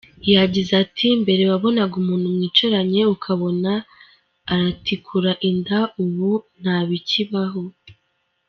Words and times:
Yagize 0.33 0.71
ati 0.83 1.07
“Mbere 1.21 1.43
wabonaga 1.51 1.95
umuntu 2.01 2.27
mwicaranye 2.35 3.01
ukabona 3.15 3.71
aratikura 4.53 5.31
inda, 5.49 5.79
ubu 6.03 6.31
ntabikibaho. 6.59 7.61